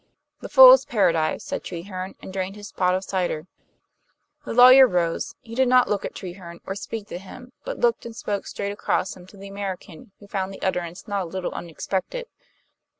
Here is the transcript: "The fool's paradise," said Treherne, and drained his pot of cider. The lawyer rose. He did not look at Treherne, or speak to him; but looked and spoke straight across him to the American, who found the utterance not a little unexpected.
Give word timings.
"The 0.39 0.49
fool's 0.49 0.83
paradise," 0.83 1.43
said 1.43 1.63
Treherne, 1.63 2.15
and 2.23 2.33
drained 2.33 2.55
his 2.55 2.71
pot 2.71 2.95
of 2.95 3.03
cider. 3.03 3.45
The 4.45 4.51
lawyer 4.55 4.87
rose. 4.87 5.35
He 5.41 5.53
did 5.53 5.67
not 5.67 5.87
look 5.87 6.03
at 6.03 6.15
Treherne, 6.15 6.59
or 6.65 6.73
speak 6.73 7.05
to 7.09 7.19
him; 7.19 7.51
but 7.65 7.77
looked 7.77 8.03
and 8.07 8.15
spoke 8.15 8.47
straight 8.47 8.71
across 8.71 9.15
him 9.15 9.27
to 9.27 9.37
the 9.37 9.47
American, 9.47 10.11
who 10.19 10.25
found 10.25 10.51
the 10.55 10.61
utterance 10.63 11.07
not 11.07 11.21
a 11.21 11.25
little 11.25 11.51
unexpected. 11.51 12.25